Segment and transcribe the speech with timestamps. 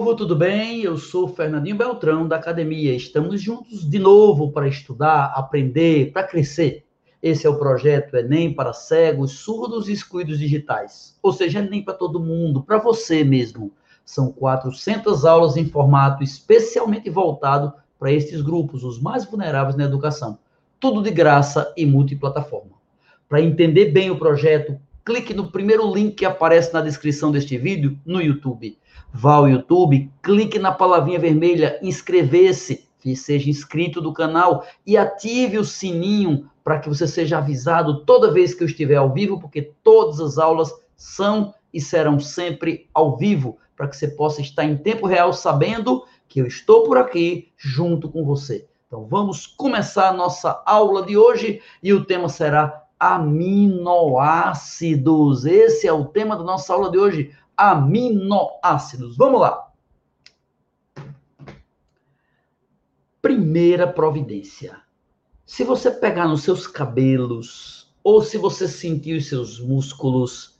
[0.00, 0.80] povo, tudo bem?
[0.80, 2.96] Eu sou Fernandinho Beltrão da academia.
[2.96, 6.86] Estamos juntos de novo para estudar, aprender, para crescer.
[7.22, 11.18] Esse é o projeto Enem para cegos, surdos e excluídos digitais.
[11.22, 13.72] Ou seja, Enem para todo mundo, para você mesmo.
[14.02, 20.38] São 400 aulas em formato especialmente voltado para estes grupos, os mais vulneráveis na educação.
[20.80, 22.72] Tudo de graça e multiplataforma.
[23.28, 27.98] Para entender bem o projeto, clique no primeiro link que aparece na descrição deste vídeo
[28.06, 28.78] no YouTube.
[29.12, 35.64] Vá ao YouTube, clique na palavrinha vermelha inscrever-se, seja inscrito do canal e ative o
[35.64, 40.20] sininho para que você seja avisado toda vez que eu estiver ao vivo, porque todas
[40.20, 45.06] as aulas são e serão sempre ao vivo, para que você possa estar em tempo
[45.06, 48.68] real sabendo que eu estou por aqui junto com você.
[48.86, 54.26] Então vamos começar a nossa aula de hoje e o tema será aminoácidos.
[55.46, 59.18] Esse é o tema da nossa aula de hoje, aminoácidos.
[59.18, 59.68] Vamos lá.
[63.20, 64.80] Primeira providência.
[65.44, 70.58] Se você pegar nos seus cabelos ou se você sentir os seus músculos,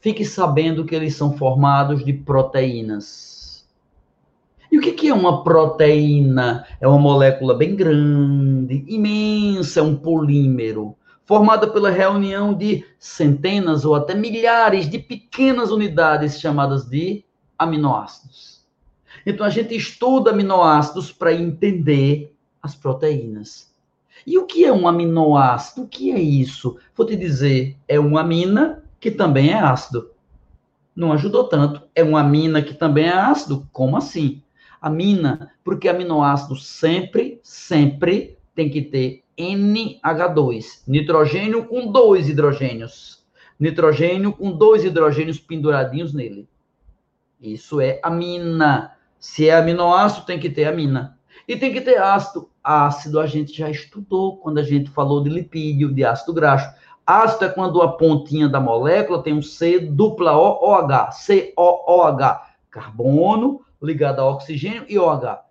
[0.00, 3.66] fique sabendo que eles são formados de proteínas.
[4.70, 6.64] E o que é uma proteína?
[6.80, 13.96] É uma molécula bem grande, imensa, é um polímero formada pela reunião de centenas ou
[13.96, 17.24] até milhares de pequenas unidades chamadas de
[17.58, 18.64] aminoácidos.
[19.26, 22.32] Então a gente estuda aminoácidos para entender
[22.62, 23.74] as proteínas.
[24.24, 25.82] E o que é um aminoácido?
[25.82, 26.78] O que é isso?
[26.94, 30.10] Vou te dizer, é uma amina que também é ácido.
[30.94, 31.82] Não ajudou tanto.
[31.94, 33.68] É uma amina que também é ácido?
[33.72, 34.42] Como assim?
[34.80, 43.22] Amina, porque aminoácido sempre, sempre tem que ter NH2, nitrogênio com dois hidrogênios.
[43.60, 46.48] Nitrogênio com dois hidrogênios penduradinhos nele.
[47.40, 48.92] Isso é amina.
[49.18, 51.18] Se é aminoácido, tem que ter amina.
[51.46, 52.50] E tem que ter ácido.
[52.64, 56.68] Ácido a gente já estudou quando a gente falou de lipídio, de ácido graxo.
[57.06, 61.10] Ácido é quando a pontinha da molécula tem um C dupla O, OH,
[61.54, 65.45] COOH, carbono ligado a oxigênio e OH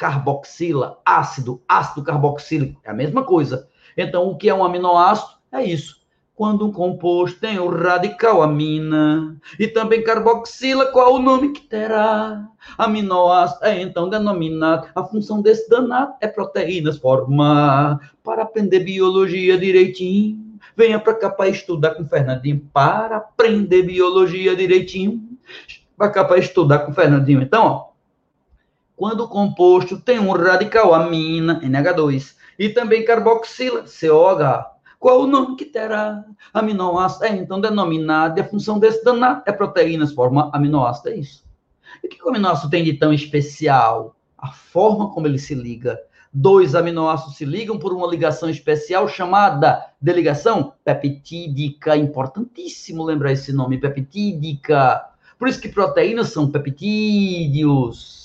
[0.00, 3.68] carboxila, ácido, ácido carboxílico, é a mesma coisa.
[3.94, 5.32] Então, o que é um aminoácido?
[5.52, 6.00] É isso.
[6.34, 12.48] Quando um composto tem o radical amina e também carboxila, qual o nome que terá?
[12.78, 14.88] Aminoácido é então denominado.
[14.94, 18.14] A função desse danado é proteínas formar.
[18.24, 22.66] Para aprender biologia direitinho, venha para cá para estudar com Fernandinho.
[22.72, 25.22] Para aprender biologia direitinho,
[25.94, 27.42] para cá para estudar com Fernandinho.
[27.42, 27.89] Então, ó,
[29.00, 34.72] quando o composto tem um radical amina, NH2, e também carboxila, COH.
[34.98, 36.22] Qual o nome que terá?
[36.52, 41.42] Aminoácido é então denominado, e a função desse danado é proteínas, forma aminoácido, é isso.
[42.04, 44.14] E o que o aminoácido tem de tão especial?
[44.36, 45.98] A forma como ele se liga.
[46.30, 51.96] Dois aminoácidos se ligam por uma ligação especial chamada de ligação peptídica.
[51.96, 55.06] Importantíssimo lembrar esse nome, peptídica.
[55.38, 58.19] Por isso que proteínas são peptídeos.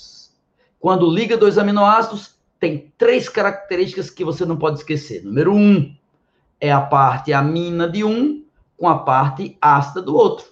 [0.80, 5.24] Quando liga dois aminoácidos, tem três características que você não pode esquecer.
[5.24, 5.96] Número um
[6.59, 8.44] é a parte amina de um
[8.78, 10.46] com a parte ácida do outro.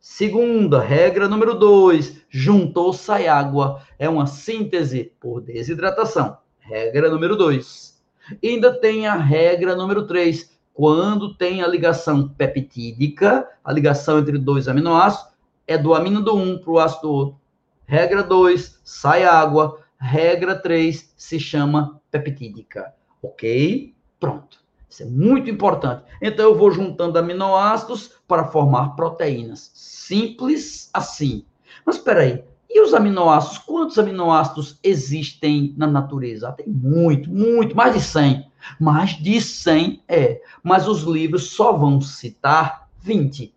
[0.00, 3.80] Segunda, regra número dois, juntou sai água.
[3.98, 6.36] É uma síntese por desidratação.
[6.58, 8.02] Regra número dois.
[8.42, 14.66] Ainda tem a regra número três, quando tem a ligação peptídica, a ligação entre dois
[14.66, 15.32] aminoácidos,
[15.66, 17.40] é do amino do um para o ácido do outro.
[17.86, 19.80] Regra 2, sai água.
[19.98, 22.94] Regra 3, se chama peptídica.
[23.22, 23.94] Ok?
[24.20, 24.58] Pronto.
[24.88, 26.04] Isso é muito importante.
[26.22, 29.70] Então, eu vou juntando aminoácidos para formar proteínas.
[29.74, 31.44] Simples assim.
[31.84, 32.44] Mas espera aí.
[32.70, 33.58] E os aminoácidos?
[33.58, 36.52] Quantos aminoácidos existem na natureza?
[36.52, 37.76] Tem muito, muito.
[37.76, 38.50] Mais de 100.
[38.80, 40.40] Mais de 100, é.
[40.62, 43.54] Mas os livros só vão citar 20.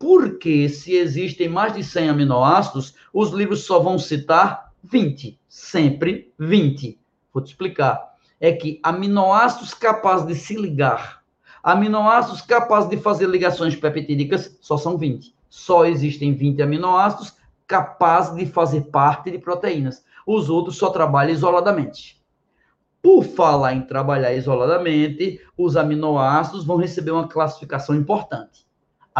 [0.00, 6.98] Porque se existem mais de 100 aminoácidos, os livros só vão citar 20, sempre 20.
[7.30, 8.14] Vou te explicar.
[8.40, 11.22] É que aminoácidos capazes de se ligar,
[11.62, 15.34] aminoácidos capazes de fazer ligações peptídicas, só são 20.
[15.50, 17.34] Só existem 20 aminoácidos
[17.66, 20.02] capazes de fazer parte de proteínas.
[20.26, 22.18] Os outros só trabalham isoladamente.
[23.02, 28.69] Por falar em trabalhar isoladamente, os aminoácidos vão receber uma classificação importante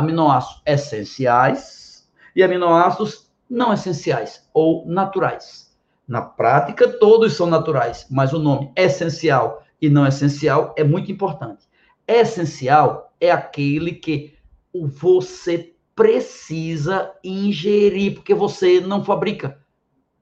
[0.00, 5.76] aminoácidos essenciais e aminoácidos não essenciais ou naturais.
[6.06, 11.68] Na prática, todos são naturais, mas o nome essencial e não essencial é muito importante.
[12.06, 14.34] Essencial é aquele que
[14.72, 19.58] você precisa ingerir, porque você não fabrica.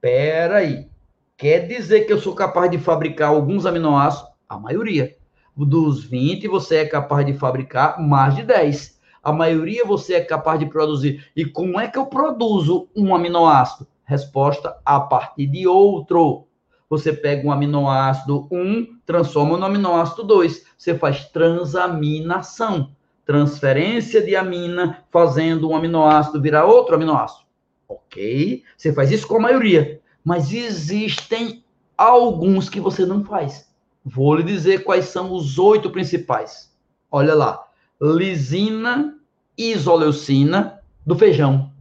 [0.01, 0.89] Peraí.
[1.37, 4.29] Quer dizer que eu sou capaz de fabricar alguns aminoácidos?
[4.49, 5.17] A maioria.
[5.57, 8.98] Dos 20, você é capaz de fabricar mais de 10.
[9.29, 11.31] A maioria você é capaz de produzir.
[11.37, 13.87] E como é que eu produzo um aminoácido?
[14.03, 16.47] Resposta: a partir de outro.
[16.89, 20.65] Você pega um aminoácido 1, transforma no aminoácido 2.
[20.79, 22.93] Você faz transaminação.
[23.27, 27.45] Transferência de amina, fazendo um aminoácido virar outro aminoácido.
[27.87, 28.63] Ok?
[28.79, 30.01] Você faz isso com a maioria.
[30.25, 31.63] Mas existem
[31.99, 33.69] alguns que você não faz.
[34.03, 36.75] Vou lhe dizer quais são os oito principais.
[37.13, 37.63] Olha lá.
[38.01, 39.18] Lisina,
[39.59, 41.73] isoleucina do feijão.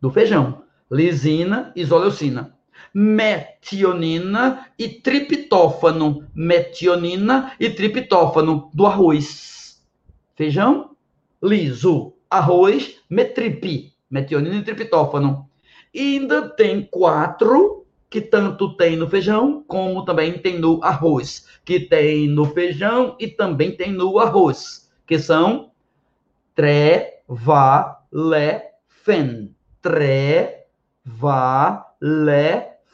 [0.00, 0.62] Do feijão.
[0.90, 2.58] Lisina, isoleucina
[2.94, 6.26] metionina e triptófano.
[6.34, 9.82] Metionina e triptófano do arroz.
[10.34, 10.96] Feijão
[11.42, 15.48] liso, arroz, metripi, metionina e triptófano.
[15.94, 21.78] E ainda tem quatro que tanto tem no feijão como também tem no arroz, que
[21.78, 25.67] tem no feijão e também tem no arroz, que são
[26.58, 30.58] trevalefen, trevalefen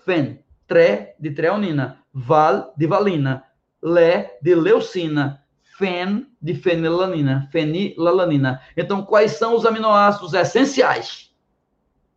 [0.05, 3.44] fen, tre de treonina, val de valina,
[3.82, 5.43] le de leucina,
[5.78, 8.61] fen de fenilalanina, fenilalanina.
[8.76, 11.31] Então, quais são os aminoácidos essenciais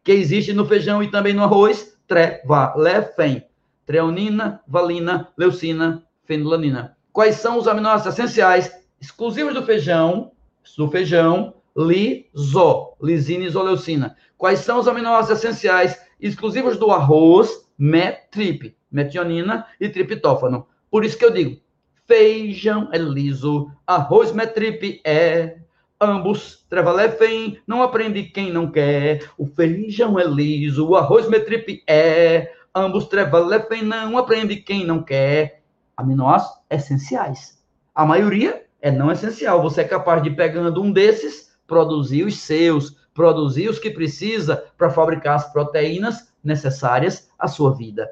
[0.03, 1.97] que existem no feijão e também no arroz?
[2.07, 3.43] Tre, va, le, fen.
[3.85, 6.97] Treonina, valina, leucina, fenilanina.
[7.13, 10.31] Quais são os aminoácidos essenciais exclusivos do feijão?
[10.75, 14.15] Do feijão, liso, lisina e isoleucina.
[14.37, 17.67] Quais são os aminoácidos essenciais exclusivos do arroz?
[17.77, 20.67] metrip, metionina e triptófano.
[20.89, 21.61] Por isso que eu digo,
[22.07, 25.59] feijão é liso, arroz metrip é,
[26.01, 29.29] ambos trevalefem, não aprende quem não quer.
[29.37, 35.61] O feijão é liso, o arroz metrip é, ambos trevalefem, não aprende quem não quer.
[35.95, 37.61] Aminoácidos essenciais.
[37.93, 39.61] A maioria é não essencial.
[39.61, 44.89] Você é capaz de, pegando um desses, produzir os seus, produzir os que precisa para
[44.89, 48.09] fabricar as proteínas necessárias à sua vida.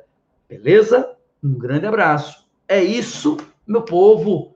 [0.49, 1.15] Beleza?
[1.41, 2.45] Um grande abraço.
[2.67, 4.55] É isso, meu povo.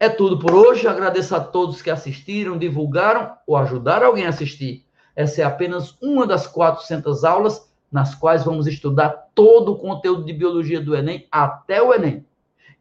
[0.00, 0.88] É tudo por hoje.
[0.88, 4.84] Agradeço a todos que assistiram, divulgaram ou ajudaram alguém a assistir.
[5.14, 10.32] Essa é apenas uma das 400 aulas nas quais vamos estudar todo o conteúdo de
[10.32, 12.26] biologia do Enem até o Enem.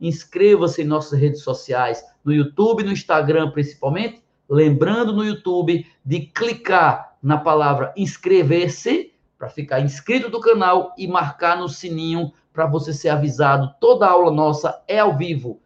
[0.02, 4.24] Inscreva-se em nossas redes sociais, no YouTube, no Instagram principalmente.
[4.50, 11.58] Lembrando no YouTube de clicar na palavra inscrever-se para ficar inscrito do canal e marcar
[11.58, 13.74] no sininho para você ser avisado.
[13.80, 15.60] Toda aula nossa é ao vivo.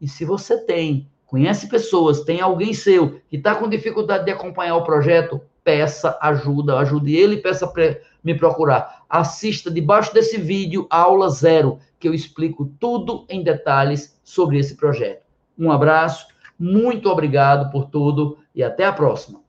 [0.00, 4.76] E se você tem, conhece pessoas, tem alguém seu que está com dificuldade de acompanhar
[4.76, 9.02] o projeto, peça ajuda, ajude ele peça para me procurar.
[9.08, 14.76] Assista debaixo desse vídeo a aula zero, que eu explico tudo em detalhes sobre esse
[14.76, 15.22] projeto.
[15.58, 16.26] Um abraço,
[16.58, 19.40] muito obrigado por tudo e até a próxima.